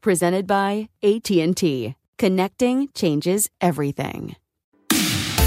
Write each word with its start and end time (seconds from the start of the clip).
presented 0.00 0.46
by 0.46 0.88
AT&T. 1.02 1.94
Connecting 2.18 2.88
changes 2.94 3.48
everything. 3.60 4.36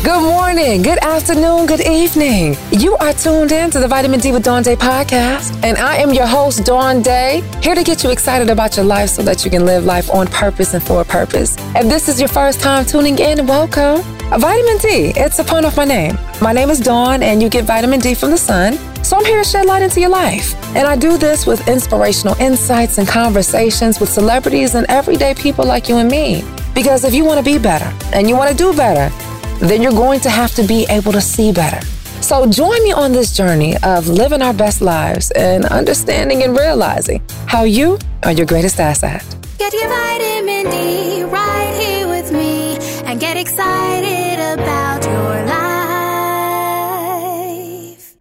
Good 0.03 0.21
morning, 0.21 0.81
good 0.81 0.97
afternoon, 0.97 1.65
good 1.65 1.79
evening. 1.79 2.57
You 2.71 2.97
are 2.97 3.13
tuned 3.13 3.53
in 3.53 3.71
to 3.71 3.79
the 3.79 3.87
Vitamin 3.87 4.19
D 4.19 4.33
with 4.33 4.43
Dawn 4.43 4.61
Dai 4.61 4.75
podcast, 4.75 5.63
and 5.63 5.77
I 5.77 5.95
am 5.95 6.13
your 6.13 6.27
host, 6.27 6.65
Dawn 6.65 7.01
Dai, 7.01 7.39
here 7.61 7.73
to 7.73 7.83
get 7.85 8.03
you 8.03 8.09
excited 8.11 8.49
about 8.49 8.75
your 8.75 8.85
life 8.85 9.11
so 9.11 9.21
that 9.23 9.45
you 9.45 9.49
can 9.49 9.65
live 9.65 9.85
life 9.85 10.11
on 10.11 10.27
purpose 10.27 10.73
and 10.73 10.83
for 10.83 10.99
a 10.99 11.05
purpose. 11.05 11.55
If 11.73 11.87
this 11.87 12.09
is 12.09 12.19
your 12.19 12.27
first 12.27 12.59
time 12.59 12.85
tuning 12.85 13.17
in, 13.17 13.47
welcome. 13.47 14.01
Vitamin 14.37 14.77
D, 14.79 15.13
it's 15.15 15.39
a 15.39 15.43
pun 15.45 15.63
of 15.63 15.77
my 15.77 15.85
name. 15.85 16.17
My 16.41 16.51
name 16.51 16.69
is 16.69 16.81
Dawn, 16.81 17.23
and 17.23 17.41
you 17.41 17.47
get 17.47 17.63
vitamin 17.63 18.01
D 18.01 18.13
from 18.13 18.31
the 18.31 18.37
sun. 18.37 18.77
So 19.03 19.17
I'm 19.17 19.25
here 19.25 19.43
to 19.43 19.43
shed 19.43 19.65
light 19.65 19.81
into 19.81 19.99
your 19.99 20.09
life. 20.09 20.55
And 20.77 20.87
I 20.87 20.95
do 20.95 21.17
this 21.17 21.45
with 21.45 21.67
inspirational 21.67 22.35
insights 22.39 22.97
and 22.97 23.07
conversations 23.07 23.99
with 23.99 24.09
celebrities 24.09 24.75
and 24.75 24.85
everyday 24.87 25.33
people 25.35 25.65
like 25.65 25.89
you 25.89 25.97
and 25.97 26.09
me. 26.09 26.41
Because 26.73 27.03
if 27.03 27.13
you 27.13 27.25
want 27.25 27.37
to 27.37 27.43
be 27.43 27.59
better 27.59 27.93
and 28.13 28.29
you 28.29 28.37
want 28.37 28.49
to 28.49 28.55
do 28.55 28.73
better, 28.73 29.13
then 29.59 29.81
you're 29.81 29.91
going 29.91 30.21
to 30.21 30.29
have 30.29 30.55
to 30.55 30.63
be 30.65 30.85
able 30.89 31.11
to 31.11 31.19
see 31.19 31.51
better. 31.51 31.85
So 32.21 32.49
join 32.49 32.81
me 32.85 32.93
on 32.93 33.11
this 33.11 33.35
journey 33.35 33.75
of 33.83 34.07
living 34.07 34.41
our 34.41 34.53
best 34.53 34.81
lives 34.81 35.31
and 35.31 35.65
understanding 35.65 36.43
and 36.43 36.57
realizing 36.57 37.21
how 37.45 37.65
you 37.65 37.99
are 38.23 38.31
your 38.31 38.45
greatest 38.45 38.79
asset. 38.79 39.21
Get 39.57 39.73
your 39.73 39.89
vitamin 39.89 40.71
D 40.71 41.23
right 41.23 41.75
here 41.77 42.07
with 42.07 42.31
me 42.31 42.77
and 43.05 43.19
get 43.19 43.35
excited 43.35 44.32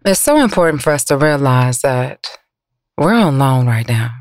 It's 0.05 0.19
so 0.19 0.37
important 0.37 0.81
for 0.81 0.91
us 0.91 1.05
to 1.05 1.17
realize 1.17 1.79
that 1.81 2.27
we're 2.97 3.13
on 3.13 3.39
loan 3.39 3.67
right 3.67 3.87
now. 3.87 4.11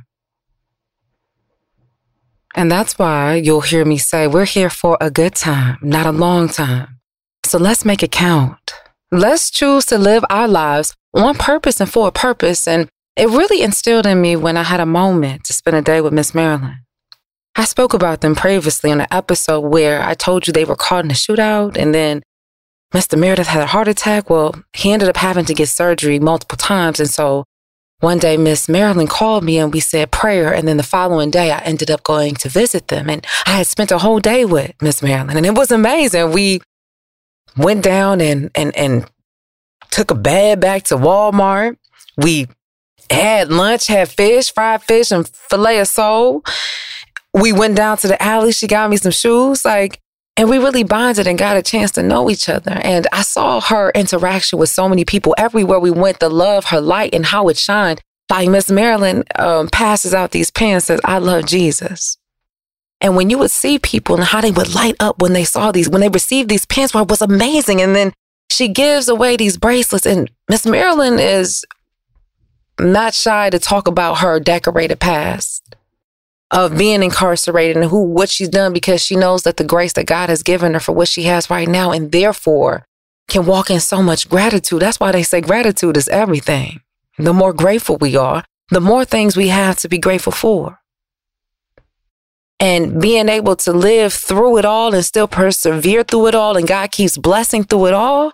And 2.54 2.70
that's 2.70 2.98
why 2.98 3.34
you'll 3.34 3.62
hear 3.62 3.84
me 3.84 3.98
say 3.98 4.28
we're 4.28 4.44
here 4.44 4.70
for 4.70 4.96
a 5.00 5.10
good 5.10 5.34
time, 5.34 5.78
not 5.82 6.06
a 6.06 6.12
long 6.12 6.48
time. 6.48 7.00
So 7.44 7.58
let's 7.58 7.84
make 7.84 8.02
it 8.04 8.12
count. 8.12 8.74
Let's 9.10 9.50
choose 9.50 9.84
to 9.86 9.98
live 9.98 10.24
our 10.30 10.46
lives 10.46 10.94
on 11.14 11.34
purpose 11.34 11.80
and 11.80 11.90
for 11.90 12.06
a 12.06 12.12
purpose. 12.12 12.68
And 12.68 12.88
it 13.16 13.28
really 13.28 13.62
instilled 13.62 14.06
in 14.06 14.20
me 14.20 14.36
when 14.36 14.56
I 14.56 14.62
had 14.62 14.80
a 14.80 14.86
moment 14.86 15.44
to 15.44 15.52
spend 15.52 15.76
a 15.76 15.82
day 15.82 16.00
with 16.00 16.12
Miss 16.12 16.32
Marilyn. 16.32 16.78
I 17.56 17.64
spoke 17.64 17.92
about 17.92 18.20
them 18.20 18.36
previously 18.36 18.90
in 18.90 19.00
an 19.00 19.08
episode 19.10 19.60
where 19.60 20.00
I 20.00 20.14
told 20.14 20.46
you 20.46 20.52
they 20.52 20.64
were 20.64 20.76
caught 20.76 21.04
in 21.04 21.10
a 21.10 21.14
shootout 21.14 21.76
and 21.76 21.92
then 21.92 22.22
Mr. 22.92 23.18
Meredith 23.18 23.46
had 23.46 23.62
a 23.62 23.66
heart 23.66 23.88
attack. 23.88 24.28
Well, 24.28 24.54
he 24.72 24.92
ended 24.92 25.08
up 25.08 25.16
having 25.16 25.44
to 25.46 25.54
get 25.54 25.68
surgery 25.68 26.18
multiple 26.18 26.58
times. 26.58 27.00
And 27.00 27.08
so 27.08 27.44
one 28.00 28.18
day 28.18 28.36
Miss 28.36 28.68
Marilyn 28.68 29.06
called 29.06 29.44
me 29.44 29.58
and 29.58 29.72
we 29.72 29.80
said 29.80 30.10
prayer. 30.10 30.52
And 30.52 30.68
then 30.68 30.76
the 30.76 30.82
following 30.82 31.30
day 31.30 31.50
I 31.50 31.60
ended 31.60 31.90
up 31.90 32.02
going 32.02 32.34
to 32.36 32.48
visit 32.48 32.88
them. 32.88 33.08
And 33.08 33.26
I 33.46 33.52
had 33.52 33.66
spent 33.66 33.90
a 33.92 33.98
whole 33.98 34.20
day 34.20 34.44
with 34.44 34.74
Miss 34.82 35.02
Marilyn 35.02 35.36
and 35.36 35.46
it 35.46 35.54
was 35.54 35.70
amazing. 35.70 36.32
We 36.32 36.60
went 37.56 37.84
down 37.84 38.20
and 38.20 38.50
and 38.54 38.76
and 38.76 39.10
took 39.90 40.10
a 40.10 40.14
bag 40.14 40.60
back 40.60 40.84
to 40.84 40.96
Walmart. 40.96 41.76
We 42.16 42.48
had 43.10 43.50
lunch, 43.50 43.86
had 43.86 44.08
fish, 44.08 44.52
fried 44.52 44.82
fish, 44.82 45.10
and 45.10 45.28
filet 45.28 45.78
of 45.78 45.88
sole. 45.88 46.42
We 47.34 47.52
went 47.52 47.76
down 47.76 47.96
to 47.98 48.08
the 48.08 48.22
alley. 48.22 48.52
She 48.52 48.66
got 48.66 48.90
me 48.90 48.96
some 48.96 49.12
shoes, 49.12 49.64
like, 49.64 50.00
and 50.36 50.48
we 50.48 50.58
really 50.58 50.82
bonded 50.82 51.26
and 51.26 51.38
got 51.38 51.56
a 51.56 51.62
chance 51.62 51.90
to 51.92 52.02
know 52.02 52.30
each 52.30 52.48
other. 52.48 52.72
And 52.82 53.06
I 53.12 53.22
saw 53.22 53.60
her 53.60 53.90
interaction 53.94 54.58
with 54.58 54.70
so 54.70 54.88
many 54.88 55.04
people 55.04 55.34
everywhere 55.36 55.78
we 55.78 55.90
went. 55.90 56.20
The 56.20 56.30
love, 56.30 56.66
her 56.66 56.80
light, 56.80 57.14
and 57.14 57.26
how 57.26 57.48
it 57.48 57.58
shined. 57.58 58.00
Like 58.30 58.48
Miss 58.48 58.70
Marilyn 58.70 59.24
um, 59.36 59.68
passes 59.68 60.14
out 60.14 60.30
these 60.30 60.50
pens, 60.50 60.84
says, 60.84 61.00
"I 61.04 61.18
love 61.18 61.44
Jesus." 61.46 62.16
And 63.00 63.14
when 63.16 63.28
you 63.28 63.38
would 63.38 63.50
see 63.50 63.78
people 63.78 64.14
and 64.14 64.24
how 64.24 64.40
they 64.40 64.52
would 64.52 64.74
light 64.74 64.94
up 65.00 65.20
when 65.20 65.32
they 65.32 65.44
saw 65.44 65.72
these, 65.72 65.88
when 65.88 66.00
they 66.00 66.08
received 66.08 66.48
these 66.48 66.64
pins, 66.64 66.94
well, 66.94 67.04
was 67.04 67.20
amazing. 67.20 67.82
And 67.82 67.96
then 67.96 68.12
she 68.48 68.68
gives 68.68 69.08
away 69.08 69.36
these 69.36 69.56
bracelets. 69.58 70.06
And 70.06 70.30
Miss 70.48 70.64
Marilyn 70.64 71.18
is 71.18 71.64
not 72.78 73.12
shy 73.12 73.50
to 73.50 73.58
talk 73.58 73.88
about 73.88 74.18
her 74.18 74.38
decorated 74.38 75.00
past 75.00 75.76
of 76.52 76.76
being 76.76 77.02
incarcerated 77.02 77.78
and 77.78 77.90
who 77.90 78.02
what 78.02 78.28
she's 78.28 78.50
done 78.50 78.72
because 78.72 79.02
she 79.02 79.16
knows 79.16 79.42
that 79.42 79.56
the 79.56 79.64
grace 79.64 79.94
that 79.94 80.06
God 80.06 80.28
has 80.28 80.42
given 80.42 80.74
her 80.74 80.80
for 80.80 80.92
what 80.92 81.08
she 81.08 81.24
has 81.24 81.48
right 81.50 81.66
now 81.66 81.90
and 81.90 82.12
therefore 82.12 82.86
can 83.28 83.46
walk 83.46 83.70
in 83.70 83.80
so 83.80 84.02
much 84.02 84.28
gratitude. 84.28 84.82
That's 84.82 85.00
why 85.00 85.12
they 85.12 85.22
say 85.22 85.40
gratitude 85.40 85.96
is 85.96 86.08
everything. 86.08 86.82
The 87.18 87.32
more 87.32 87.54
grateful 87.54 87.96
we 87.96 88.16
are, 88.16 88.44
the 88.68 88.80
more 88.80 89.06
things 89.06 89.36
we 89.36 89.48
have 89.48 89.78
to 89.78 89.88
be 89.88 89.98
grateful 89.98 90.32
for 90.32 90.78
and 92.60 93.00
being 93.00 93.28
able 93.28 93.56
to 93.56 93.72
live 93.72 94.12
through 94.12 94.58
it 94.58 94.64
all 94.64 94.94
and 94.94 95.04
still 95.04 95.26
persevere 95.26 96.04
through 96.04 96.28
it 96.28 96.34
all 96.34 96.56
and 96.56 96.68
God 96.68 96.92
keeps 96.92 97.18
blessing 97.18 97.64
through 97.64 97.86
it 97.86 97.94
all. 97.94 98.32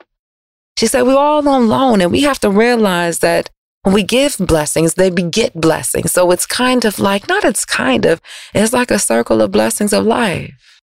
She 0.77 0.87
said, 0.87 1.03
we're 1.03 1.17
all 1.17 1.49
on 1.49 1.69
loan 1.69 2.01
and 2.01 2.13
we 2.13 2.23
have 2.23 2.39
to 2.41 2.51
realize 2.51 3.21
that 3.21 3.51
we 3.93 4.03
give 4.03 4.37
blessings, 4.39 4.95
they 4.95 5.11
beget 5.11 5.55
blessings. 5.55 6.13
So 6.13 6.31
it's 6.31 6.47
kind 6.47 6.85
of 6.85 6.99
like, 6.99 7.29
not 7.29 7.45
it's 7.45 7.65
kind 7.65 8.05
of, 8.07 8.21
it's 8.55 8.73
like 8.73 8.91
a 8.91 8.99
circle 8.99 9.41
of 9.41 9.53
blessings 9.53 9.93
of 9.93 10.05
life. 10.05 10.81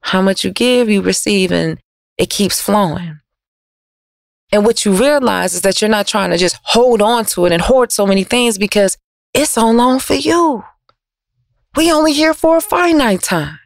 How 0.00 0.22
much 0.22 0.44
you 0.44 0.50
give, 0.50 0.88
you 0.88 1.02
receive, 1.02 1.52
and 1.52 1.78
it 2.16 2.30
keeps 2.30 2.60
flowing. 2.60 3.20
And 4.50 4.66
what 4.66 4.84
you 4.84 4.92
realize 4.92 5.54
is 5.54 5.62
that 5.62 5.80
you're 5.80 5.90
not 5.90 6.06
trying 6.06 6.30
to 6.30 6.36
just 6.36 6.58
hold 6.62 7.00
on 7.00 7.24
to 7.26 7.46
it 7.46 7.52
and 7.52 7.62
hoard 7.62 7.90
so 7.90 8.06
many 8.06 8.24
things 8.24 8.58
because 8.58 8.98
it's 9.32 9.56
on 9.56 9.76
loan 9.78 9.98
for 9.98 10.14
you. 10.14 10.64
We 11.74 11.90
only 11.90 12.12
here 12.12 12.34
for 12.34 12.58
a 12.58 12.60
finite 12.60 13.22
time. 13.22 13.58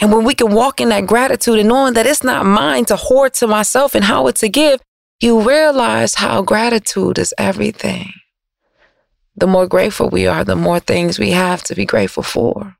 And 0.00 0.12
when 0.12 0.24
we 0.24 0.34
can 0.34 0.52
walk 0.52 0.80
in 0.80 0.88
that 0.90 1.06
gratitude 1.06 1.58
and 1.58 1.68
knowing 1.68 1.94
that 1.94 2.06
it's 2.06 2.24
not 2.24 2.46
mine 2.46 2.84
to 2.86 2.96
hoard 2.96 3.34
to 3.34 3.46
myself 3.46 3.94
and 3.94 4.04
how 4.04 4.26
it 4.26 4.36
to 4.36 4.48
give, 4.48 4.80
you 5.20 5.40
realize 5.40 6.14
how 6.14 6.42
gratitude 6.42 7.18
is 7.18 7.34
everything. 7.38 8.12
The 9.36 9.46
more 9.46 9.66
grateful 9.66 10.10
we 10.10 10.26
are, 10.26 10.44
the 10.44 10.56
more 10.56 10.80
things 10.80 11.18
we 11.18 11.30
have 11.30 11.62
to 11.64 11.74
be 11.74 11.84
grateful 11.84 12.22
for. 12.22 12.76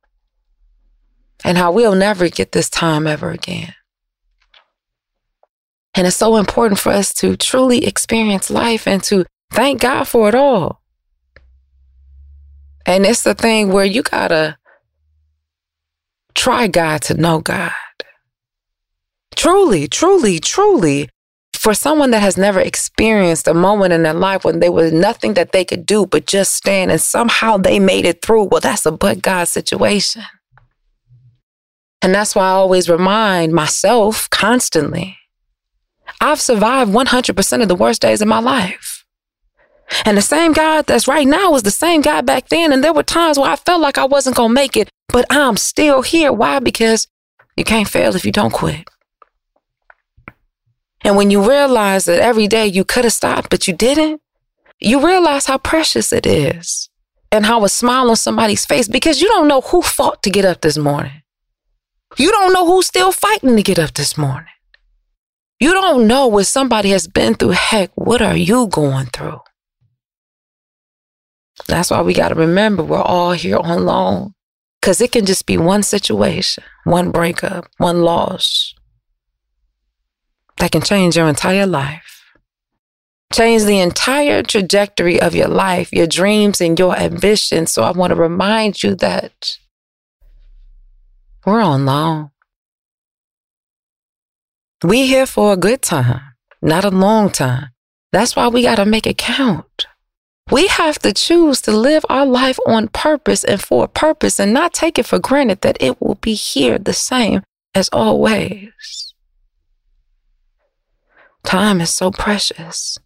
And 1.44 1.56
how 1.56 1.70
we'll 1.72 1.94
never 1.94 2.28
get 2.28 2.52
this 2.52 2.68
time 2.68 3.06
ever 3.06 3.30
again. 3.30 3.74
And 5.94 6.06
it's 6.06 6.16
so 6.16 6.36
important 6.36 6.78
for 6.78 6.90
us 6.90 7.12
to 7.14 7.36
truly 7.36 7.84
experience 7.86 8.50
life 8.50 8.86
and 8.86 9.02
to 9.04 9.24
thank 9.52 9.80
God 9.80 10.04
for 10.04 10.28
it 10.28 10.34
all. 10.34 10.80
And 12.86 13.04
it's 13.04 13.22
the 13.22 13.34
thing 13.34 13.72
where 13.72 13.84
you 13.84 14.02
gotta 14.02 14.58
try 16.34 16.68
God 16.68 17.02
to 17.02 17.14
know 17.14 17.40
God. 17.40 17.72
Truly, 19.34 19.88
truly, 19.88 20.38
truly, 20.38 21.08
for 21.58 21.74
someone 21.74 22.12
that 22.12 22.22
has 22.22 22.36
never 22.36 22.60
experienced 22.60 23.48
a 23.48 23.54
moment 23.54 23.92
in 23.92 24.04
their 24.04 24.14
life 24.14 24.44
when 24.44 24.60
there 24.60 24.72
was 24.72 24.92
nothing 24.92 25.34
that 25.34 25.52
they 25.52 25.64
could 25.64 25.84
do 25.84 26.06
but 26.06 26.26
just 26.26 26.54
stand 26.54 26.90
and 26.90 27.00
somehow 27.00 27.56
they 27.56 27.80
made 27.80 28.06
it 28.06 28.22
through, 28.22 28.44
well, 28.44 28.60
that's 28.60 28.86
a 28.86 28.92
but 28.92 29.22
God 29.22 29.48
situation. 29.48 30.22
And 32.00 32.14
that's 32.14 32.34
why 32.34 32.44
I 32.44 32.50
always 32.52 32.88
remind 32.88 33.52
myself 33.52 34.30
constantly 34.30 35.16
I've 36.20 36.40
survived 36.40 36.90
100% 36.92 37.62
of 37.62 37.68
the 37.68 37.74
worst 37.74 38.02
days 38.02 38.22
of 38.22 38.28
my 38.28 38.40
life. 38.40 39.04
And 40.04 40.16
the 40.16 40.22
same 40.22 40.52
God 40.52 40.86
that's 40.86 41.08
right 41.08 41.26
now 41.26 41.54
is 41.54 41.62
the 41.62 41.70
same 41.70 42.00
God 42.00 42.26
back 42.26 42.48
then. 42.48 42.72
And 42.72 42.82
there 42.82 42.92
were 42.92 43.02
times 43.02 43.38
where 43.38 43.50
I 43.50 43.56
felt 43.56 43.80
like 43.80 43.98
I 43.98 44.04
wasn't 44.04 44.36
going 44.36 44.50
to 44.50 44.54
make 44.54 44.76
it. 44.76 44.90
but 45.08 45.24
I'm 45.30 45.56
still 45.56 46.02
here. 46.02 46.32
Why? 46.32 46.58
Because 46.58 47.06
you 47.56 47.64
can't 47.64 47.88
fail 47.88 48.14
if 48.14 48.26
you 48.26 48.32
don't 48.32 48.52
quit. 48.52 48.86
And 51.04 51.16
when 51.16 51.30
you 51.30 51.48
realize 51.48 52.06
that 52.06 52.20
every 52.20 52.48
day 52.48 52.66
you 52.66 52.84
could 52.84 53.04
have 53.04 53.12
stopped, 53.12 53.50
but 53.50 53.68
you 53.68 53.74
didn't, 53.74 54.20
you 54.80 55.04
realize 55.04 55.46
how 55.46 55.58
precious 55.58 56.12
it 56.12 56.26
is 56.26 56.88
and 57.30 57.46
how 57.46 57.64
a 57.64 57.68
smile 57.68 58.10
on 58.10 58.16
somebody's 58.16 58.64
face 58.64 58.88
because 58.88 59.20
you 59.20 59.28
don't 59.28 59.48
know 59.48 59.60
who 59.60 59.82
fought 59.82 60.22
to 60.22 60.30
get 60.30 60.44
up 60.44 60.60
this 60.60 60.78
morning. 60.78 61.22
You 62.16 62.30
don't 62.30 62.52
know 62.52 62.66
who's 62.66 62.86
still 62.86 63.12
fighting 63.12 63.56
to 63.56 63.62
get 63.62 63.78
up 63.78 63.94
this 63.94 64.16
morning. 64.16 64.48
You 65.60 65.72
don't 65.72 66.06
know 66.06 66.26
what 66.26 66.46
somebody 66.46 66.90
has 66.90 67.06
been 67.06 67.34
through. 67.34 67.50
Heck, 67.50 67.90
what 67.94 68.22
are 68.22 68.36
you 68.36 68.68
going 68.68 69.06
through? 69.06 69.40
That's 71.66 71.90
why 71.90 72.02
we 72.02 72.14
got 72.14 72.28
to 72.28 72.34
remember 72.34 72.82
we're 72.82 73.02
all 73.02 73.32
here 73.32 73.58
on 73.58 73.84
loan 73.84 74.34
because 74.80 75.00
it 75.00 75.12
can 75.12 75.26
just 75.26 75.44
be 75.46 75.58
one 75.58 75.82
situation, 75.82 76.62
one 76.84 77.10
breakup, 77.10 77.66
one 77.78 78.02
loss 78.02 78.74
that 80.58 80.72
can 80.72 80.82
change 80.82 81.16
your 81.16 81.28
entire 81.28 81.66
life. 81.66 82.24
Change 83.32 83.64
the 83.64 83.80
entire 83.80 84.42
trajectory 84.42 85.20
of 85.20 85.34
your 85.34 85.48
life, 85.48 85.92
your 85.92 86.06
dreams, 86.06 86.60
and 86.60 86.78
your 86.78 86.96
ambitions. 86.96 87.70
So 87.72 87.82
I 87.82 87.90
want 87.90 88.10
to 88.10 88.16
remind 88.16 88.82
you 88.82 88.94
that 88.96 89.58
we're 91.44 91.60
on 91.60 91.84
loan. 91.84 92.30
We 94.82 95.06
here 95.06 95.26
for 95.26 95.52
a 95.52 95.56
good 95.56 95.82
time, 95.82 96.20
not 96.62 96.84
a 96.84 96.90
long 96.90 97.30
time. 97.30 97.70
That's 98.12 98.34
why 98.34 98.48
we 98.48 98.62
got 98.62 98.76
to 98.76 98.86
make 98.86 99.06
it 99.06 99.18
count. 99.18 99.86
We 100.50 100.66
have 100.68 100.98
to 101.00 101.12
choose 101.12 101.60
to 101.62 101.72
live 101.72 102.06
our 102.08 102.24
life 102.24 102.58
on 102.66 102.88
purpose 102.88 103.44
and 103.44 103.60
for 103.60 103.84
a 103.84 103.88
purpose 103.88 104.40
and 104.40 104.54
not 104.54 104.72
take 104.72 104.98
it 104.98 105.04
for 105.04 105.18
granted 105.18 105.60
that 105.60 105.76
it 105.80 106.00
will 106.00 106.14
be 106.14 106.32
here 106.32 106.78
the 106.78 106.94
same 106.94 107.42
as 107.74 107.90
always. 107.92 109.07
Time 111.48 111.80
is 111.80 111.88
so 111.88 112.10
precious. 112.10 112.98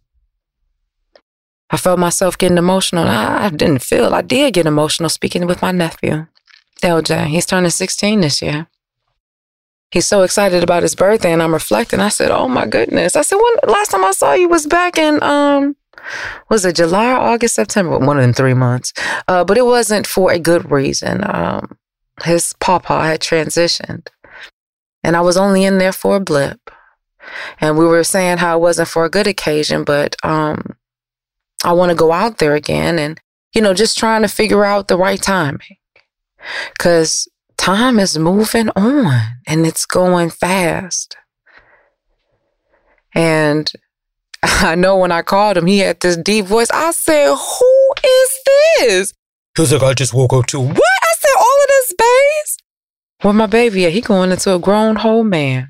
I 1.69 1.77
felt 1.77 1.97
myself 1.97 2.37
getting 2.37 2.57
emotional. 2.57 3.07
I, 3.07 3.49
didn't 3.49 3.79
feel, 3.79 4.13
I 4.13 4.21
did 4.21 4.53
get 4.53 4.65
emotional 4.65 5.07
speaking 5.07 5.47
with 5.47 5.61
my 5.61 5.71
nephew, 5.71 6.27
LJ. 6.81 7.27
He's 7.27 7.45
turning 7.45 7.69
16 7.69 8.19
this 8.19 8.41
year. 8.41 8.67
He's 9.91 10.07
so 10.07 10.23
excited 10.23 10.61
about 10.61 10.83
his 10.83 10.93
birthday, 10.93 11.31
and 11.31 11.41
I'm 11.41 11.53
reflecting. 11.53 12.01
I 12.01 12.09
said, 12.09 12.31
"Oh 12.31 12.49
my 12.49 12.65
goodness!" 12.65 13.15
I 13.15 13.21
said, 13.21 13.37
"When 13.37 13.71
last 13.73 13.91
time 13.91 14.03
I 14.03 14.11
saw 14.11 14.33
you 14.33 14.49
was 14.49 14.67
back 14.67 14.97
in 14.97 15.23
um, 15.23 15.77
was 16.49 16.65
it 16.65 16.75
July, 16.75 17.13
August, 17.13 17.55
September? 17.55 17.97
One 17.97 18.17
of 18.17 18.25
in 18.25 18.33
three 18.33 18.55
months. 18.55 18.91
Uh, 19.29 19.45
but 19.45 19.57
it 19.57 19.65
wasn't 19.65 20.05
for 20.05 20.33
a 20.33 20.39
good 20.39 20.69
reason. 20.69 21.23
Um, 21.23 21.77
his 22.25 22.53
papa 22.59 23.05
had 23.05 23.21
transitioned, 23.21 24.07
and 25.01 25.15
I 25.15 25.21
was 25.21 25.37
only 25.37 25.63
in 25.63 25.77
there 25.77 25.93
for 25.93 26.17
a 26.17 26.19
blip. 26.19 26.59
And 27.59 27.77
we 27.77 27.85
were 27.85 28.03
saying 28.03 28.37
how 28.37 28.57
it 28.57 28.61
wasn't 28.61 28.89
for 28.89 29.05
a 29.05 29.09
good 29.09 29.27
occasion, 29.27 29.83
but 29.83 30.15
um, 30.23 30.75
I 31.63 31.73
want 31.73 31.89
to 31.89 31.95
go 31.95 32.11
out 32.11 32.37
there 32.37 32.55
again 32.55 32.99
and, 32.99 33.19
you 33.53 33.61
know, 33.61 33.73
just 33.73 33.97
trying 33.97 34.21
to 34.23 34.27
figure 34.27 34.65
out 34.65 34.87
the 34.87 34.97
right 34.97 35.21
timing. 35.21 35.77
Because 36.77 37.27
time 37.57 37.99
is 37.99 38.17
moving 38.17 38.69
on 38.75 39.21
and 39.47 39.65
it's 39.65 39.85
going 39.85 40.29
fast. 40.29 41.15
And 43.15 43.71
I 44.43 44.75
know 44.75 44.97
when 44.97 45.11
I 45.11 45.21
called 45.21 45.57
him, 45.57 45.67
he 45.67 45.79
had 45.79 45.99
this 45.99 46.17
deep 46.17 46.45
voice. 46.45 46.69
I 46.71 46.91
said, 46.91 47.33
Who 47.33 47.93
is 48.03 48.29
this? 48.77 49.13
He 49.55 49.61
was 49.61 49.71
like, 49.71 49.83
I 49.83 49.93
just 49.93 50.13
woke 50.13 50.33
up 50.33 50.47
too. 50.47 50.59
What? 50.59 50.77
I 50.77 51.13
said, 51.19 51.35
All 51.37 51.63
of 51.63 51.67
this 51.67 51.93
bass? 51.97 52.57
Where 53.21 53.33
my 53.33 53.45
baby 53.45 53.85
at? 53.85 53.93
He 53.93 54.01
going 54.01 54.31
into 54.31 54.53
a 54.53 54.59
grown 54.59 54.97
whole 54.97 55.23
man. 55.23 55.69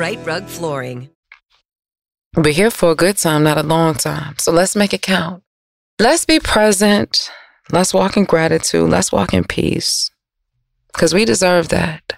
Rite 0.00 0.24
Rug 0.24 0.46
Flooring. 0.46 1.10
We're 2.34 2.54
here 2.54 2.70
for 2.70 2.90
a 2.90 2.94
good 2.94 3.18
time, 3.18 3.44
not 3.44 3.58
a 3.58 3.62
long 3.62 3.92
time. 3.92 4.36
So 4.38 4.50
let's 4.50 4.74
make 4.74 4.94
it 4.94 5.02
count. 5.02 5.42
Let's 5.98 6.24
be 6.24 6.40
present. 6.40 7.30
Let's 7.70 7.92
walk 7.92 8.16
in 8.16 8.24
gratitude. 8.24 8.88
Let's 8.88 9.12
walk 9.12 9.34
in 9.34 9.44
peace 9.44 10.10
because 10.90 11.12
we 11.12 11.26
deserve 11.26 11.68
that. 11.68 12.14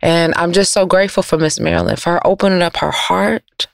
And 0.00 0.32
I'm 0.36 0.52
just 0.52 0.72
so 0.72 0.86
grateful 0.86 1.24
for 1.24 1.36
Miss 1.36 1.58
Marilyn 1.58 1.96
for 1.96 2.24
opening 2.24 2.62
up 2.62 2.76
her 2.76 2.92
heart, 2.92 3.66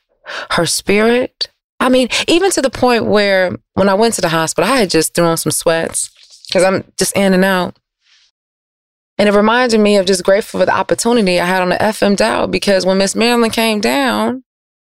her 0.52 0.64
spirit. 0.64 1.50
I 1.78 1.90
mean, 1.90 2.08
even 2.26 2.50
to 2.52 2.62
the 2.62 2.70
point 2.70 3.04
where 3.04 3.54
when 3.74 3.90
I 3.90 3.94
went 3.94 4.14
to 4.14 4.22
the 4.22 4.30
hospital, 4.30 4.70
I 4.70 4.78
had 4.78 4.88
just 4.88 5.12
thrown 5.12 5.36
some 5.36 5.52
sweats 5.52 6.08
because 6.48 6.64
I'm 6.64 6.90
just 6.96 7.14
in 7.14 7.34
and 7.34 7.44
out. 7.44 7.78
And 9.18 9.28
it 9.28 9.34
reminded 9.34 9.80
me 9.80 9.96
of 9.96 10.06
just 10.06 10.24
grateful 10.24 10.60
for 10.60 10.66
the 10.66 10.74
opportunity 10.74 11.40
I 11.40 11.46
had 11.46 11.62
on 11.62 11.70
the 11.70 11.76
FM 11.76 12.16
dial 12.16 12.46
because 12.46 12.84
when 12.84 12.98
Miss 12.98 13.14
Marilyn 13.14 13.50
came 13.50 13.80
down, 13.80 14.44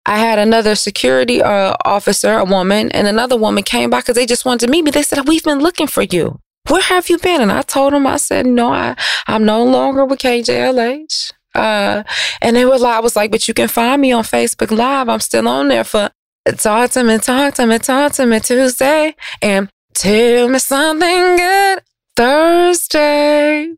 I 0.06 0.18
had 0.18 0.40
another 0.40 0.75
security 0.75 1.42
uh, 1.42 1.75
officer, 1.84 2.38
a 2.38 2.46
woman, 2.46 2.92
and 2.92 3.08
another 3.08 3.36
woman 3.38 3.63
came 3.63 3.90
by 3.90 4.00
because 4.00 4.16
they 4.16 4.25
just 4.25 4.46
wanted 4.46 4.66
to 4.66 4.72
meet 4.72 4.84
me. 4.84 4.92
They 4.92 5.04
said, 5.04 5.28
We've 5.28 5.44
been 5.44 5.60
looking 5.60 5.88
for 5.88 6.01
you. 6.01 6.40
Where 6.70 6.82
have 6.82 7.10
you 7.10 7.18
been? 7.18 7.42
And 7.42 7.51
I 7.51 7.62
told 7.62 7.94
them, 7.94 8.08
I 8.08 8.18
said, 8.18 8.46
No, 8.46 8.72
I, 8.72 8.96
I'm 9.28 9.46
no 9.46 9.63
longer 9.63 10.06
with 10.06 10.20
KJLH. 10.20 11.34
Uh, 11.56 12.04
and 12.42 12.56
they 12.56 12.66
were 12.66 12.78
like, 12.78 12.98
I 12.98 13.00
was 13.00 13.16
like, 13.16 13.32
But 13.32 13.48
you 13.48 13.54
can 13.54 13.68
find 13.68 14.01
me 14.01 14.13
on 14.13 14.24
Facebook 14.24 14.72
Live. 14.72 15.10
I'm 15.10 15.20
still 15.20 15.48
on 15.48 15.68
there 15.68 15.84
for 15.84 16.10
Talk 16.56 16.92
to 16.92 17.04
Me, 17.04 17.18
Talk 17.18 17.56
to 17.56 17.66
Me, 17.66 17.78
Talk 17.78 18.13
to 18.13 18.25
Me 18.25 18.40
Tuesday. 18.40 19.16
And 19.42 19.70
Tell 19.94 20.48
Me 20.48 20.60
Something 20.60 21.36
Good 21.38 21.82
Thursday. 22.16 23.75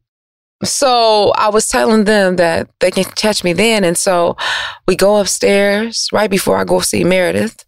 So 0.64 1.32
I 1.36 1.50
was 1.50 1.70
telling 1.70 2.04
them 2.04 2.36
that 2.36 2.70
they 2.80 2.92
can 2.92 3.06
catch 3.06 3.44
me 3.44 3.54
then. 3.54 3.84
And 3.84 3.98
so 3.98 4.36
we 4.88 4.96
go 4.96 5.18
upstairs 5.18 6.10
right 6.12 6.30
before 6.30 6.58
I 6.58 6.66
go 6.66 6.80
see 6.82 7.04
Meredith. 7.04 7.66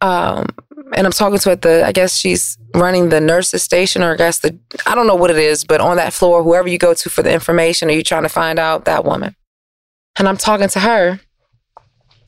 Um, 0.00 0.46
and 0.94 1.06
I'm 1.06 1.12
talking 1.12 1.38
to 1.38 1.48
her 1.50 1.52
at 1.52 1.62
the, 1.62 1.86
I 1.86 1.92
guess 1.92 2.16
she's 2.16 2.58
running 2.74 3.08
the 3.08 3.20
nurses 3.20 3.62
station 3.62 4.02
or 4.02 4.14
I 4.14 4.16
guess 4.16 4.38
the, 4.38 4.58
I 4.86 4.94
don't 4.94 5.06
know 5.06 5.14
what 5.14 5.30
it 5.30 5.38
is, 5.38 5.64
but 5.64 5.80
on 5.80 5.96
that 5.96 6.12
floor, 6.12 6.42
whoever 6.42 6.68
you 6.68 6.78
go 6.78 6.94
to 6.94 7.10
for 7.10 7.22
the 7.22 7.32
information, 7.32 7.88
are 7.88 7.92
you 7.92 8.02
trying 8.02 8.22
to 8.22 8.28
find 8.28 8.58
out 8.58 8.84
that 8.84 9.04
woman? 9.04 9.34
And 10.18 10.28
I'm 10.28 10.36
talking 10.36 10.68
to 10.68 10.80
her 10.80 11.20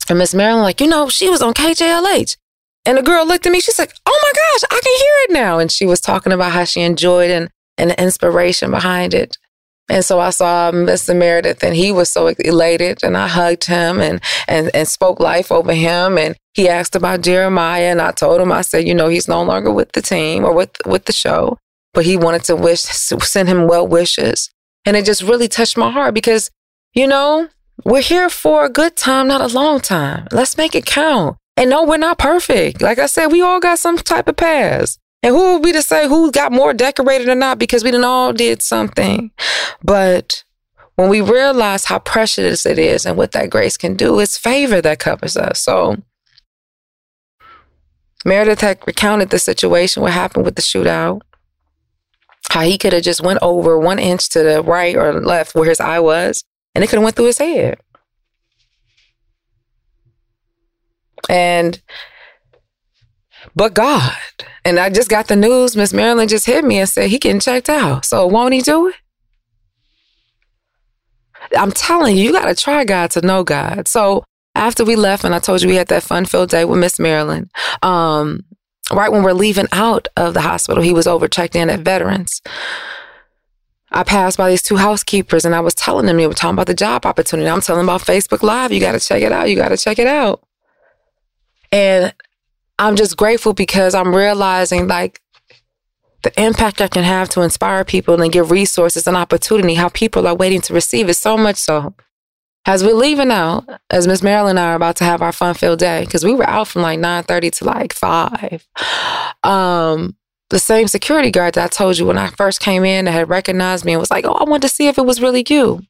and 0.09 0.19
Miss 0.19 0.33
Marilyn, 0.33 0.63
like, 0.63 0.79
you 0.79 0.87
know, 0.87 1.09
she 1.09 1.29
was 1.29 1.41
on 1.41 1.53
KJLH. 1.53 2.37
And 2.85 2.97
the 2.97 3.03
girl 3.03 3.27
looked 3.27 3.45
at 3.45 3.51
me, 3.51 3.59
she's 3.59 3.79
like, 3.79 3.93
oh 4.05 4.19
my 4.23 4.31
gosh, 4.33 4.69
I 4.71 4.79
can 4.81 4.97
hear 4.97 5.13
it 5.23 5.43
now. 5.43 5.59
And 5.59 5.71
she 5.71 5.85
was 5.85 5.99
talking 5.99 6.31
about 6.31 6.53
how 6.53 6.63
she 6.63 6.81
enjoyed 6.81 7.29
and, 7.29 7.49
and 7.77 7.89
the 7.89 8.01
inspiration 8.01 8.71
behind 8.71 9.13
it. 9.13 9.37
And 9.89 10.03
so 10.03 10.19
I 10.19 10.31
saw 10.31 10.71
Mr. 10.71 11.15
Meredith 11.15 11.63
and 11.63 11.75
he 11.75 11.91
was 11.91 12.09
so 12.09 12.27
elated 12.27 13.03
and 13.03 13.15
I 13.15 13.27
hugged 13.27 13.65
him 13.65 14.01
and, 14.01 14.21
and, 14.47 14.69
and 14.75 14.87
spoke 14.87 15.19
life 15.19 15.51
over 15.51 15.73
him. 15.73 16.17
And 16.17 16.35
he 16.53 16.67
asked 16.67 16.95
about 16.95 17.21
Jeremiah 17.21 17.85
and 17.85 18.01
I 18.01 18.11
told 18.11 18.41
him, 18.41 18.51
I 18.51 18.61
said, 18.61 18.87
you 18.87 18.93
know, 18.93 19.07
he's 19.07 19.27
no 19.27 19.41
longer 19.43 19.71
with 19.71 19.93
the 19.93 20.01
team 20.01 20.43
or 20.43 20.53
with, 20.53 20.71
with 20.85 21.05
the 21.05 21.13
show, 21.13 21.57
but 21.93 22.05
he 22.05 22.17
wanted 22.17 22.43
to 22.45 22.55
wish, 22.55 22.81
send 22.81 23.47
him 23.47 23.67
well 23.67 23.87
wishes. 23.87 24.49
And 24.85 24.97
it 24.97 25.05
just 25.05 25.23
really 25.23 25.47
touched 25.47 25.77
my 25.77 25.91
heart 25.91 26.13
because, 26.13 26.49
you 26.93 27.07
know, 27.07 27.47
we're 27.85 28.01
here 28.01 28.29
for 28.29 28.65
a 28.65 28.69
good 28.69 28.95
time, 28.95 29.27
not 29.27 29.41
a 29.41 29.53
long 29.53 29.79
time. 29.79 30.27
Let's 30.31 30.57
make 30.57 30.75
it 30.75 30.85
count. 30.85 31.37
And 31.55 31.69
no, 31.69 31.83
we're 31.83 31.97
not 31.97 32.19
perfect. 32.19 32.81
Like 32.81 32.99
I 32.99 33.05
said, 33.05 33.27
we 33.27 33.41
all 33.41 33.59
got 33.59 33.79
some 33.79 33.97
type 33.97 34.27
of 34.27 34.35
past. 34.35 34.99
And 35.23 35.35
who 35.35 35.53
would 35.53 35.63
be 35.63 35.71
to 35.73 35.81
say 35.81 36.07
who 36.07 36.31
got 36.31 36.51
more 36.51 36.73
decorated 36.73 37.27
or 37.27 37.35
not 37.35 37.59
because 37.59 37.83
we 37.83 37.91
didn't 37.91 38.05
all 38.05 38.33
did 38.33 38.61
something. 38.61 39.31
But 39.83 40.43
when 40.95 41.09
we 41.09 41.21
realize 41.21 41.85
how 41.85 41.99
precious 41.99 42.65
it 42.65 42.79
is 42.79 43.05
and 43.05 43.17
what 43.17 43.31
that 43.31 43.49
grace 43.49 43.77
can 43.77 43.95
do, 43.95 44.19
it's 44.19 44.37
favor 44.37 44.81
that 44.81 44.99
covers 44.99 45.35
us. 45.35 45.59
So 45.59 45.97
Meredith 48.25 48.61
had 48.61 48.79
recounted 48.85 49.29
the 49.29 49.39
situation, 49.39 50.03
what 50.03 50.11
happened 50.11 50.45
with 50.45 50.55
the 50.55 50.61
shootout, 50.61 51.21
how 52.49 52.61
he 52.61 52.77
could 52.77 52.93
have 52.93 53.03
just 53.03 53.21
went 53.21 53.39
over 53.41 53.77
one 53.77 53.99
inch 53.99 54.29
to 54.29 54.43
the 54.43 54.61
right 54.61 54.95
or 54.95 55.21
left 55.21 55.55
where 55.55 55.69
his 55.69 55.79
eye 55.79 55.99
was, 55.99 56.43
and 56.73 56.83
it 56.83 56.87
could 56.87 56.97
have 56.97 57.03
went 57.03 57.15
through 57.15 57.25
his 57.25 57.37
head. 57.37 57.79
And 61.29 61.81
but 63.55 63.73
God. 63.73 64.15
And 64.65 64.79
I 64.79 64.89
just 64.89 65.09
got 65.09 65.27
the 65.27 65.35
news. 65.35 65.75
Miss 65.75 65.93
Marilyn 65.93 66.27
just 66.27 66.45
hit 66.45 66.63
me 66.65 66.79
and 66.79 66.89
said 66.89 67.09
he 67.09 67.19
getting 67.19 67.39
checked 67.39 67.69
out. 67.69 68.05
So 68.05 68.27
won't 68.27 68.53
he 68.53 68.61
do 68.61 68.87
it? 68.87 68.95
I'm 71.57 71.71
telling 71.71 72.17
you, 72.17 72.23
you 72.23 72.31
got 72.31 72.45
to 72.45 72.55
try 72.55 72.83
God 72.83 73.11
to 73.11 73.21
know 73.21 73.43
God. 73.43 73.87
So 73.87 74.23
after 74.55 74.83
we 74.83 74.95
left, 74.95 75.23
and 75.23 75.33
I 75.33 75.39
told 75.39 75.61
you 75.61 75.69
we 75.69 75.75
had 75.75 75.87
that 75.87 76.03
fun 76.03 76.25
filled 76.25 76.49
day 76.49 76.65
with 76.65 76.79
Miss 76.79 76.99
Marilyn, 76.99 77.49
um, 77.81 78.43
right 78.91 79.11
when 79.11 79.23
we're 79.23 79.33
leaving 79.33 79.67
out 79.71 80.07
of 80.17 80.33
the 80.33 80.41
hospital, 80.41 80.83
he 80.83 80.93
was 80.93 81.07
over 81.07 81.27
checked 81.27 81.55
in 81.55 81.69
at 81.69 81.81
Veterans. 81.81 82.41
I 83.91 84.03
passed 84.03 84.37
by 84.37 84.49
these 84.49 84.61
two 84.61 84.75
housekeepers 84.75 85.45
and 85.45 85.55
I 85.55 85.61
was 85.61 85.73
telling 85.73 86.07
them, 86.07 86.17
they 86.17 86.27
were 86.27 86.33
talking 86.33 86.55
about 86.55 86.67
the 86.67 86.73
job 86.73 87.05
opportunity. 87.05 87.49
I'm 87.49 87.61
telling 87.61 87.79
them 87.79 87.89
about 87.89 88.01
Facebook 88.01 88.43
Live. 88.43 88.73
You 88.73 88.81
got 88.81 88.91
to 88.93 88.99
check 88.99 89.21
it 89.21 89.31
out. 89.31 89.49
You 89.49 89.55
got 89.55 89.69
to 89.69 89.77
check 89.77 89.97
it 89.99 90.07
out. 90.07 90.45
And 91.71 92.13
I'm 92.79 92.95
just 92.95 93.17
grateful 93.17 93.53
because 93.53 93.95
I'm 93.95 94.15
realizing 94.15 94.87
like 94.87 95.21
the 96.23 96.41
impact 96.41 96.81
I 96.81 96.87
can 96.87 97.03
have 97.03 97.29
to 97.29 97.41
inspire 97.41 97.85
people 97.85 98.21
and 98.21 98.31
give 98.31 98.51
resources 98.51 99.07
and 99.07 99.15
opportunity, 99.15 99.75
how 99.75 99.89
people 99.89 100.27
are 100.27 100.35
waiting 100.35 100.61
to 100.61 100.73
receive 100.73 101.09
it 101.09 101.15
so 101.15 101.37
much 101.37 101.57
so. 101.57 101.95
As 102.65 102.83
we're 102.83 102.93
leaving 102.95 103.31
out, 103.31 103.65
as 103.89 104.07
Miss 104.07 104.21
Marilyn 104.21 104.57
and 104.57 104.59
I 104.59 104.71
are 104.71 104.75
about 104.75 104.97
to 104.97 105.05
have 105.05 105.21
our 105.21 105.31
fun 105.31 105.53
filled 105.53 105.79
day, 105.79 106.03
because 106.03 106.25
we 106.25 106.33
were 106.33 106.49
out 106.49 106.67
from 106.67 106.81
like 106.81 106.99
9.30 106.99 107.51
to 107.59 107.65
like 107.65 107.93
5. 107.93 108.67
Um, 109.43 110.17
the 110.49 110.59
same 110.59 110.87
security 110.87 111.31
guard 111.31 111.53
that 111.53 111.63
I 111.63 111.67
told 111.67 111.97
you 111.97 112.05
when 112.05 112.17
I 112.17 112.27
first 112.27 112.59
came 112.59 112.83
in 112.83 113.05
that 113.05 113.11
had 113.11 113.29
recognized 113.29 113.85
me 113.85 113.93
and 113.93 113.99
was 113.99 114.11
like, 114.11 114.25
oh, 114.25 114.33
I 114.33 114.43
wanted 114.43 114.67
to 114.67 114.73
see 114.73 114.87
if 114.87 114.97
it 114.97 115.05
was 115.05 115.21
really 115.21 115.45
you. 115.47 115.81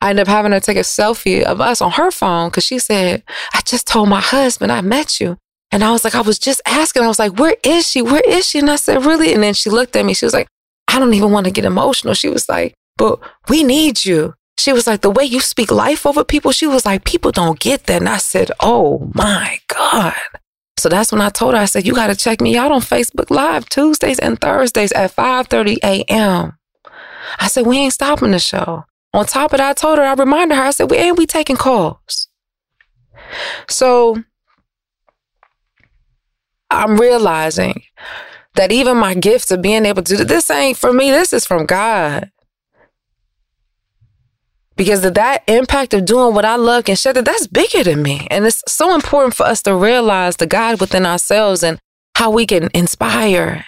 I 0.00 0.10
ended 0.10 0.26
up 0.26 0.28
having 0.28 0.52
her 0.52 0.60
take 0.60 0.78
a 0.78 0.80
selfie 0.80 1.42
of 1.42 1.60
us 1.60 1.82
on 1.82 1.92
her 1.92 2.10
phone 2.10 2.48
because 2.48 2.64
she 2.64 2.78
said, 2.78 3.22
I 3.52 3.60
just 3.66 3.86
told 3.86 4.08
my 4.08 4.20
husband 4.20 4.72
I 4.72 4.80
met 4.80 5.20
you. 5.20 5.36
And 5.72 5.84
I 5.84 5.92
was 5.92 6.04
like, 6.04 6.14
I 6.14 6.20
was 6.20 6.38
just 6.38 6.60
asking. 6.66 7.02
I 7.02 7.08
was 7.08 7.18
like, 7.18 7.38
where 7.38 7.56
is 7.62 7.88
she? 7.88 8.02
Where 8.02 8.22
is 8.26 8.46
she? 8.46 8.58
And 8.58 8.70
I 8.70 8.76
said, 8.76 9.04
really? 9.04 9.32
And 9.32 9.42
then 9.42 9.54
she 9.54 9.70
looked 9.70 9.94
at 9.96 10.04
me. 10.04 10.14
She 10.14 10.24
was 10.24 10.34
like, 10.34 10.48
I 10.88 10.98
don't 10.98 11.14
even 11.14 11.30
want 11.30 11.46
to 11.46 11.52
get 11.52 11.64
emotional. 11.64 12.14
She 12.14 12.28
was 12.28 12.48
like, 12.48 12.74
but 12.96 13.20
we 13.48 13.62
need 13.62 14.04
you. 14.04 14.34
She 14.58 14.72
was 14.72 14.86
like, 14.86 15.00
the 15.00 15.10
way 15.10 15.24
you 15.24 15.40
speak 15.40 15.70
life 15.70 16.04
over 16.04 16.24
people, 16.24 16.52
she 16.52 16.66
was 16.66 16.84
like, 16.84 17.04
people 17.04 17.30
don't 17.30 17.58
get 17.58 17.84
that. 17.86 18.02
And 18.02 18.08
I 18.08 18.18
said, 18.18 18.50
oh 18.60 19.10
my 19.14 19.60
God. 19.68 20.14
So 20.76 20.88
that's 20.88 21.12
when 21.12 21.20
I 21.20 21.28
told 21.28 21.54
her, 21.54 21.60
I 21.60 21.66
said, 21.66 21.86
you 21.86 21.94
got 21.94 22.08
to 22.08 22.16
check 22.16 22.40
me 22.40 22.56
out 22.56 22.72
on 22.72 22.80
Facebook 22.80 23.30
Live 23.30 23.68
Tuesdays 23.68 24.18
and 24.18 24.40
Thursdays 24.40 24.92
at 24.92 25.14
5.30 25.14 25.78
a.m. 25.82 26.58
I 27.38 27.48
said, 27.48 27.66
we 27.66 27.78
ain't 27.78 27.92
stopping 27.92 28.32
the 28.32 28.38
show. 28.38 28.84
On 29.12 29.24
top 29.26 29.52
of 29.52 29.58
that, 29.58 29.70
I 29.70 29.72
told 29.74 29.98
her, 29.98 30.04
I 30.04 30.14
reminded 30.14 30.56
her, 30.56 30.62
I 30.62 30.70
said, 30.70 30.90
we 30.90 30.96
ain't 30.96 31.18
we 31.18 31.26
taking 31.26 31.56
calls. 31.56 32.28
So 33.68 34.22
I'm 36.70 36.96
realizing 36.96 37.82
that 38.54 38.72
even 38.72 38.96
my 38.96 39.14
gift 39.14 39.50
of 39.50 39.62
being 39.62 39.84
able 39.86 40.02
to 40.02 40.16
do 40.16 40.24
this 40.24 40.50
ain't 40.50 40.76
for 40.76 40.92
me, 40.92 41.10
this 41.10 41.32
is 41.32 41.46
from 41.46 41.66
God. 41.66 42.30
Because 44.76 45.04
of 45.04 45.14
that 45.14 45.42
impact 45.46 45.92
of 45.92 46.06
doing 46.06 46.34
what 46.34 46.44
I 46.44 46.56
love 46.56 46.84
can 46.84 46.96
share 46.96 47.12
that 47.12 47.26
that's 47.26 47.46
bigger 47.46 47.84
than 47.84 48.02
me. 48.02 48.26
And 48.30 48.46
it's 48.46 48.62
so 48.66 48.94
important 48.94 49.34
for 49.34 49.44
us 49.44 49.62
to 49.62 49.74
realize 49.74 50.36
the 50.36 50.46
God 50.46 50.80
within 50.80 51.04
ourselves 51.04 51.62
and 51.62 51.78
how 52.14 52.30
we 52.30 52.46
can 52.46 52.70
inspire 52.72 53.64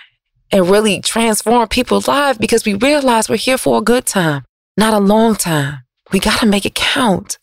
and 0.50 0.68
really 0.68 1.00
transform 1.00 1.68
people's 1.68 2.09
lives 2.09 2.38
because 2.38 2.64
we 2.64 2.75
realize 2.75 3.28
we're 3.28 3.37
here 3.37 3.59
for 3.59 3.78
a 3.78 3.82
good 3.82 4.06
time, 4.06 4.44
not 4.76 4.94
a 4.94 4.99
long 4.99 5.35
time. 5.35 5.80
We 6.12 6.18
got 6.18 6.40
to 6.40 6.47
make 6.47 6.66
it 6.66 6.75
count. 6.75 7.38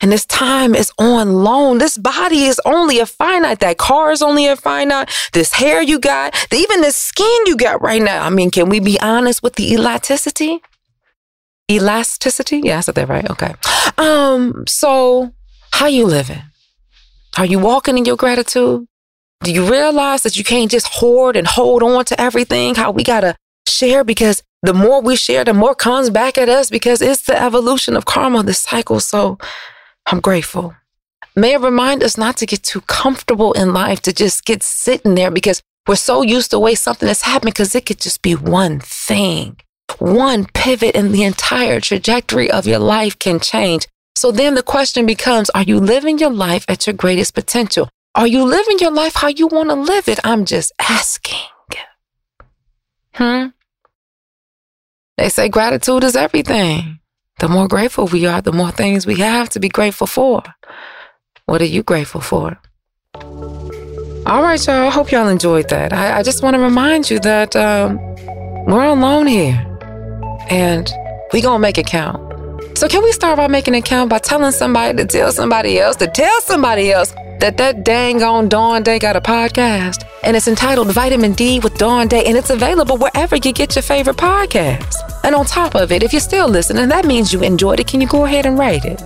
And 0.00 0.10
this 0.10 0.24
time 0.24 0.74
is 0.74 0.90
on 0.98 1.32
loan. 1.44 1.78
This 1.78 1.98
body 1.98 2.44
is 2.44 2.60
only 2.64 2.98
a 2.98 3.06
finite. 3.06 3.60
That 3.60 3.76
car 3.76 4.12
is 4.12 4.22
only 4.22 4.46
a 4.46 4.56
finite. 4.56 5.10
This 5.32 5.52
hair 5.52 5.82
you 5.82 5.98
got, 5.98 6.34
even 6.52 6.80
the 6.80 6.90
skin 6.90 7.38
you 7.46 7.56
got 7.56 7.82
right 7.82 8.00
now. 8.00 8.24
I 8.24 8.30
mean, 8.30 8.50
can 8.50 8.70
we 8.70 8.80
be 8.80 8.98
honest 9.00 9.42
with 9.42 9.56
the 9.56 9.72
elasticity? 9.72 10.62
Elasticity? 11.70 12.60
Yeah, 12.64 12.78
I 12.78 12.80
said 12.80 12.94
that 12.94 13.08
right. 13.08 13.28
Okay. 13.30 13.54
Um, 13.98 14.64
so 14.66 15.32
how 15.72 15.86
you 15.86 16.06
living? 16.06 16.42
Are 17.36 17.46
you 17.46 17.58
walking 17.58 17.98
in 17.98 18.04
your 18.06 18.16
gratitude? 18.16 18.86
Do 19.42 19.52
you 19.52 19.70
realize 19.70 20.22
that 20.22 20.36
you 20.36 20.44
can't 20.44 20.70
just 20.70 20.86
hoard 20.88 21.36
and 21.36 21.46
hold 21.46 21.82
on 21.82 22.04
to 22.06 22.20
everything? 22.20 22.74
How 22.74 22.90
we 22.90 23.02
gotta 23.02 23.36
share 23.66 24.02
because 24.04 24.42
the 24.62 24.74
more 24.74 25.00
we 25.00 25.16
share, 25.16 25.44
the 25.44 25.54
more 25.54 25.74
comes 25.74 26.10
back 26.10 26.36
at 26.36 26.48
us 26.48 26.70
because 26.70 27.00
it's 27.00 27.22
the 27.22 27.40
evolution 27.40 27.96
of 27.96 28.04
karma, 28.04 28.42
the 28.42 28.52
cycle. 28.52 29.00
So 29.00 29.38
I'm 30.10 30.20
grateful. 30.20 30.74
May 31.36 31.54
it 31.54 31.60
remind 31.60 32.02
us 32.02 32.18
not 32.18 32.36
to 32.38 32.46
get 32.46 32.62
too 32.62 32.80
comfortable 32.82 33.52
in 33.52 33.72
life, 33.72 34.02
to 34.02 34.12
just 34.12 34.44
get 34.44 34.62
sitting 34.62 35.14
there 35.14 35.30
because 35.30 35.62
we're 35.86 35.96
so 35.96 36.22
used 36.22 36.50
to 36.50 36.56
the 36.56 36.60
way 36.60 36.74
something 36.74 37.08
has 37.08 37.22
happened 37.22 37.52
because 37.54 37.74
it 37.74 37.86
could 37.86 38.00
just 38.00 38.20
be 38.20 38.34
one 38.34 38.80
thing. 38.80 39.56
One 39.98 40.46
pivot 40.46 40.94
in 40.94 41.12
the 41.12 41.22
entire 41.24 41.80
trajectory 41.80 42.50
of 42.50 42.66
your 42.66 42.78
life 42.78 43.18
can 43.18 43.40
change. 43.40 43.86
So 44.16 44.32
then 44.32 44.54
the 44.54 44.62
question 44.62 45.06
becomes, 45.06 45.50
are 45.50 45.62
you 45.62 45.78
living 45.78 46.18
your 46.18 46.30
life 46.30 46.64
at 46.68 46.86
your 46.86 46.94
greatest 46.94 47.34
potential? 47.34 47.88
Are 48.14 48.26
you 48.26 48.44
living 48.44 48.78
your 48.80 48.90
life 48.90 49.14
how 49.14 49.28
you 49.28 49.46
want 49.46 49.70
to 49.70 49.76
live 49.76 50.08
it? 50.08 50.18
I'm 50.24 50.44
just 50.44 50.72
asking. 50.78 51.38
Hmm? 53.14 53.46
They 55.16 55.28
say 55.28 55.48
gratitude 55.48 56.04
is 56.04 56.16
everything. 56.16 56.99
The 57.40 57.48
more 57.48 57.66
grateful 57.68 58.06
we 58.06 58.26
are, 58.26 58.42
the 58.42 58.52
more 58.52 58.70
things 58.70 59.06
we 59.06 59.16
have 59.16 59.48
to 59.50 59.60
be 59.60 59.70
grateful 59.70 60.06
for. 60.06 60.42
What 61.46 61.62
are 61.62 61.66
you 61.66 61.82
grateful 61.82 62.20
for? 62.20 62.58
All 63.14 64.42
right, 64.42 64.64
y'all. 64.66 64.86
I 64.86 64.90
hope 64.90 65.10
y'all 65.10 65.26
enjoyed 65.26 65.70
that. 65.70 65.94
I, 65.94 66.18
I 66.18 66.22
just 66.22 66.42
want 66.42 66.54
to 66.54 66.60
remind 66.60 67.10
you 67.10 67.18
that 67.20 67.56
um, 67.56 67.96
we're 68.66 68.84
alone 68.84 69.26
here 69.26 69.56
and 70.50 70.92
we 71.32 71.40
going 71.40 71.56
to 71.56 71.60
make 71.60 71.78
it 71.78 71.86
count. 71.86 72.20
So, 72.76 72.88
can 72.88 73.02
we 73.02 73.10
start 73.12 73.38
by 73.38 73.48
making 73.48 73.74
it 73.74 73.86
count 73.86 74.10
by 74.10 74.18
telling 74.18 74.52
somebody 74.52 74.98
to 74.98 75.06
tell 75.06 75.32
somebody 75.32 75.78
else 75.78 75.96
to 75.96 76.08
tell 76.08 76.40
somebody 76.42 76.92
else 76.92 77.14
that 77.40 77.56
that 77.56 77.84
dang 77.84 78.22
on 78.22 78.48
Dawn 78.48 78.82
Dai 78.82 78.98
got 78.98 79.16
a 79.16 79.20
podcast? 79.20 80.06
And 80.22 80.36
it's 80.36 80.46
entitled 80.46 80.92
Vitamin 80.92 81.32
D 81.32 81.58
with 81.58 81.76
Dawn 81.76 82.08
Dai, 82.08 82.18
and 82.18 82.36
it's 82.36 82.50
available 82.50 82.98
wherever 82.98 83.36
you 83.36 83.52
get 83.52 83.74
your 83.74 83.82
favorite 83.82 84.16
podcasts. 84.16 84.96
And 85.24 85.34
on 85.34 85.46
top 85.46 85.74
of 85.74 85.90
it, 85.92 86.02
if 86.02 86.12
you're 86.12 86.20
still 86.20 86.48
listening, 86.48 86.88
that 86.88 87.06
means 87.06 87.32
you 87.32 87.42
enjoyed 87.42 87.80
it. 87.80 87.86
Can 87.86 88.00
you 88.00 88.06
go 88.06 88.24
ahead 88.24 88.46
and 88.46 88.58
rate 88.58 88.84
it? 88.84 89.00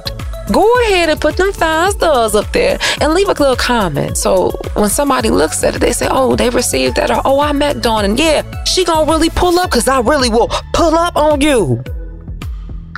Go 0.53 0.71
ahead 0.83 1.09
and 1.09 1.21
put 1.21 1.37
them 1.37 1.53
five 1.53 1.93
stars 1.93 2.35
up 2.35 2.53
there 2.53 2.79
and 3.01 3.15
leave 3.15 3.29
a 3.29 3.33
little 3.33 3.57
comment. 3.57 4.19
So 4.19 4.51
when 4.75 4.91
somebody 4.91 5.31
looks 5.31 5.65
at 5.65 5.77
it, 5.77 5.79
they 5.79 5.93
say, 5.93 6.09
oh, 6.11 6.37
they 6.37 6.51
received 6.51 6.97
that, 6.97 7.11
or 7.11 7.23
oh, 7.25 7.41
I 7.41 7.53
met 7.53 7.83
Dawn, 7.83 8.05
and 8.05 8.19
yeah, 8.19 8.65
she 8.65 8.85
gonna 8.85 9.11
really 9.11 9.31
pull 9.31 9.59
up 9.59 9.71
because 9.71 9.89
I 9.89 10.01
really 10.01 10.29
will 10.29 10.49
pull 10.73 10.95
up 10.95 11.17
on 11.17 11.41
you. 11.41 11.83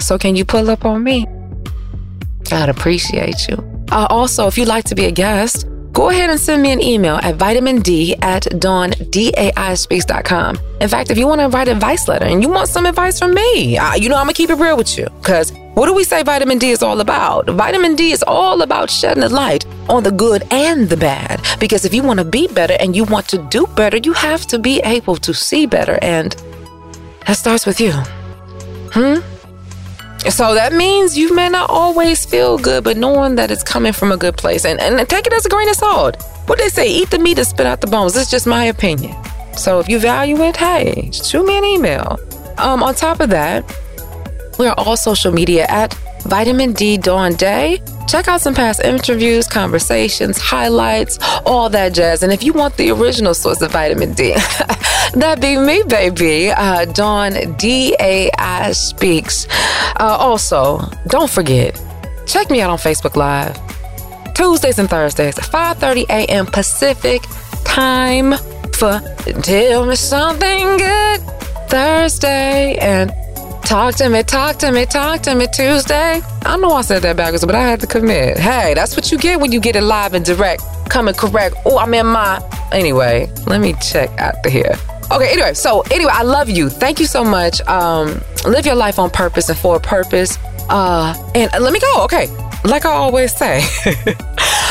So 0.01 0.19
can 0.19 0.35
you 0.35 0.45
pull 0.45 0.71
up 0.71 0.85
on 0.85 1.05
me? 1.05 1.27
I'd 2.51 2.69
appreciate 2.69 3.49
you. 3.49 3.76
Uh, 3.91 4.07
also, 4.11 4.47
if 4.47 4.59
you'd 4.59 4.69
like 4.69 4.85
to 4.85 4.95
be 4.95 5.07
a 5.07 5.11
guest, 5.11 5.67
go 5.93 6.11
ahead 6.11 6.29
and 6.31 6.39
send 6.39 6.63
me 6.63 6.71
an 6.73 6.83
email 6.83 7.17
at 7.23 7.37
vitamin 7.37 7.81
D 7.81 8.15
at 8.23 8.43
dawndaiSpeaks.com. 8.45 10.59
In 10.81 10.89
fact, 10.89 11.11
if 11.11 11.19
you 11.19 11.27
want 11.27 11.41
to 11.41 11.49
write 11.49 11.69
advice 11.69 12.07
letter 12.09 12.27
and 12.27 12.43
you 12.43 12.49
want 12.49 12.69
some 12.69 12.87
advice 12.87 13.19
from 13.19 13.35
me, 13.35 13.79
uh, 13.79 13.95
you 13.95 14.09
know, 14.09 14.17
I'm 14.17 14.25
going 14.25 14.35
to 14.35 14.37
keep 14.37 14.51
it 14.51 14.57
real 14.57 14.77
with 14.77 14.99
you 14.99 15.07
because 15.21 15.53
what 15.75 15.87
do 15.87 15.95
we 15.95 16.05
say 16.05 16.23
vitamin 16.23 16.59
D 16.59 16.71
is 16.71 16.83
all 16.83 17.01
about? 17.01 17.49
Vitamin 17.49 17.97
D 17.97 18.11
is 18.11 18.23
all 18.27 18.63
about 18.63 18.91
shedding 18.91 19.23
a 19.23 19.29
light 19.29 19.65
on 19.89 20.03
the 20.03 20.11
good 20.11 20.43
and 20.51 20.89
the 20.89 20.97
bad. 20.97 21.41
Because 21.61 21.85
if 21.85 21.95
you 21.95 22.03
want 22.03 22.19
to 22.19 22.25
be 22.25 22.49
better 22.49 22.77
and 22.81 22.97
you 22.97 23.05
want 23.05 23.29
to 23.29 23.39
do 23.51 23.67
better, 23.69 23.99
you 23.99 24.13
have 24.15 24.47
to 24.47 24.59
be 24.59 24.81
able 24.81 25.17
to 25.17 25.33
see 25.35 25.67
better. 25.67 25.99
And 26.03 26.35
that 27.27 27.37
starts 27.37 27.67
with 27.67 27.81
you. 27.81 27.93
Hmm? 28.93 29.21
So 30.31 30.55
that 30.55 30.73
means 30.73 31.17
you 31.17 31.35
may 31.35 31.49
not 31.49 31.71
always 31.71 32.25
feel 32.25 32.59
good, 32.59 32.83
but 32.85 32.97
knowing 32.97 33.37
that 33.37 33.51
it's 33.51 33.63
coming 33.63 33.93
from 33.93 34.11
a 34.11 34.17
good 34.17 34.37
place 34.37 34.65
and, 34.65 34.81
and 34.81 35.09
take 35.09 35.27
it 35.27 35.33
as 35.33 35.47
a 35.47 35.49
grain 35.49 35.69
of 35.69 35.77
salt. 35.77 36.21
What 36.47 36.59
they 36.59 36.69
say, 36.69 36.89
eat 36.91 37.11
the 37.11 37.19
meat 37.19 37.39
and 37.39 37.47
spit 37.47 37.67
out 37.67 37.81
the 37.81 37.87
bones. 37.87 38.17
It's 38.17 38.31
just 38.31 38.47
my 38.47 38.65
opinion. 38.65 39.15
So 39.57 39.79
if 39.79 39.89
you 39.89 39.99
value 39.99 40.43
it, 40.43 40.57
hey, 40.57 41.11
shoot 41.13 41.45
me 41.47 41.57
an 41.57 41.65
email. 41.65 42.19
Um, 42.59 42.83
on 42.83 42.95
top 42.95 43.21
of 43.21 43.31
that, 43.31 43.65
we 44.59 44.67
are 44.67 44.75
all 44.79 44.97
social 44.97 45.33
media 45.33 45.67
at 45.69 45.93
Vitamin 46.23 46.73
D 46.73 46.97
Dawn 46.97 47.35
Dai. 47.35 47.81
Check 48.09 48.29
out 48.29 48.41
some 48.41 48.55
past 48.55 48.81
interviews, 48.81 49.47
conversations, 49.47 50.39
highlights, 50.39 51.19
all 51.45 51.69
that 51.71 51.93
jazz. 51.93 52.23
And 52.23 52.33
if 52.33 52.43
you 52.43 52.53
want 52.53 52.77
the 52.77 52.91
original 52.91 53.35
source 53.35 53.61
of 53.63 53.73
vitamin 53.73 54.15
D, 54.15 54.35
that'd 55.15 55.41
be 55.43 55.57
me, 55.57 55.83
baby. 55.89 56.51
Uh, 56.51 56.85
Dawn 56.87 57.55
D 57.57 57.97
A 58.01 58.31
I 58.39 58.73
Speaks. 58.73 59.47
Uh, 59.99 60.17
also, 60.19 60.81
don't 61.09 61.31
forget, 61.31 61.81
check 62.27 62.51
me 62.51 62.61
out 62.61 62.71
on 62.71 62.79
Facebook 62.79 63.17
Live. 63.17 63.59
Tuesdays 64.35 64.79
and 64.79 64.89
Thursdays, 64.89 65.35
5:30 65.37 66.05
a.m. 66.11 66.47
Pacific 66.47 67.23
time 67.65 68.35
for 68.75 69.01
Tell 69.43 69.87
Me 69.87 69.97
Something 69.97 70.77
Good 70.77 71.21
Thursday 71.69 72.77
and 72.77 73.13
Talk 73.67 73.97
to 73.97 74.09
me, 74.09 74.23
talk 74.23 74.59
to 74.59 74.71
me, 74.71 74.87
talk 74.87 75.23
to 75.23 75.35
me 75.35 75.49
Tuesday. 75.49 76.23
I 76.43 76.57
know 76.57 76.71
I 76.71 76.83
said 76.83 77.03
that 77.03 77.17
backwards, 77.17 77.45
but 77.45 77.57
I 77.57 77.63
had 77.63 77.81
to 77.81 77.89
commit. 77.89 78.39
Hey, 78.39 78.75
that's 78.75 78.95
what 78.95 79.11
you 79.11 79.19
get 79.19 79.41
when 79.41 79.51
you 79.51 79.59
get 79.59 79.75
it 79.75 79.83
live 79.83 80.15
and 80.15 80.25
direct, 80.25 80.63
coming 80.89 81.15
correct. 81.15 81.57
Oh, 81.65 81.77
I'm 81.77 81.93
in 81.93 82.07
my. 82.07 82.41
Anyway, 82.71 83.29
let 83.49 83.61
me 83.61 83.75
check 83.83 84.09
out 84.21 84.41
the 84.45 84.51
here. 84.51 84.77
Okay, 85.11 85.33
anyway, 85.33 85.53
so 85.55 85.81
anyway, 85.91 86.13
I 86.15 86.23
love 86.23 86.49
you. 86.49 86.69
Thank 86.69 87.01
you 87.01 87.07
so 87.07 87.25
much. 87.25 87.61
Um, 87.63 88.23
live 88.47 88.67
your 88.67 88.77
life 88.77 89.01
on 89.01 89.11
purpose 89.11 89.49
and 89.49 89.59
for 89.59 89.75
a 89.75 89.81
purpose. 89.81 90.39
Uh, 90.69 91.17
and 91.35 91.51
let 91.61 91.73
me 91.73 91.81
go. 91.81 92.05
Okay, 92.05 92.29
like 92.63 92.87
I 92.87 92.93
always 92.93 93.35
say, 93.35 93.65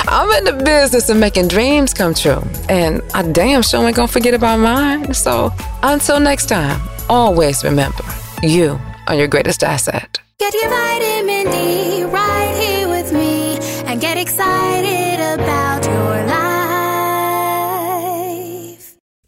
I'm 0.07 0.31
in 0.37 0.45
the 0.45 0.63
business 0.63 1.09
of 1.09 1.17
making 1.17 1.49
dreams 1.49 1.93
come 1.93 2.13
true, 2.13 2.41
and 2.69 3.01
I 3.13 3.23
damn 3.29 3.61
sure 3.61 3.85
ain't 3.85 3.97
gonna 3.97 4.07
forget 4.07 4.33
about 4.33 4.61
mine. 4.61 5.13
So 5.13 5.51
until 5.83 6.21
next 6.21 6.45
time, 6.45 6.79
always 7.09 7.61
remember 7.61 8.01
you 8.43 8.79
are 9.07 9.15
your 9.15 9.27
greatest 9.27 9.63
asset. 9.63 10.19
Get 10.37 10.53
your 10.53 10.69
vitamin 10.69 11.45
D 11.51 12.03
right 12.03 12.55
here 12.57 12.89
with 12.89 13.11
me 13.13 13.57
and 13.85 14.01
get 14.01 14.17
excited 14.17 15.19
about 15.39 15.85
your 15.85 16.25
life. 16.27 16.45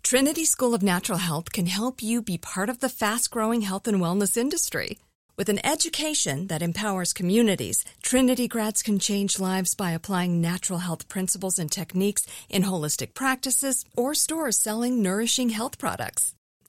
Trinity 0.04 0.46
School 0.46 0.74
of 0.74 0.84
Natural 0.84 1.18
Health 1.18 1.52
can 1.52 1.66
help 1.66 2.02
you 2.02 2.22
be 2.22 2.38
part 2.38 2.70
of 2.70 2.80
the 2.80 2.90
fast 2.90 3.32
growing 3.32 3.62
health 3.62 3.88
and 3.88 3.98
wellness 4.02 4.38
industry. 4.38 5.00
With 5.38 5.50
an 5.50 5.64
education 5.66 6.48
that 6.48 6.62
empowers 6.64 7.14
communities, 7.14 7.86
Trinity 8.02 8.48
grads 8.48 8.82
can 8.82 8.98
change 9.00 9.40
lives 9.40 9.76
by 9.76 9.92
applying 9.92 10.42
natural 10.42 10.80
health 10.80 11.08
principles 11.08 11.60
and 11.60 11.72
techniques 11.72 12.26
in 12.50 12.64
holistic 12.64 13.14
practices 13.14 13.86
or 13.96 14.16
stores 14.16 14.58
selling 14.58 15.04
nourishing 15.04 15.50
health 15.50 15.78
products. 15.78 16.34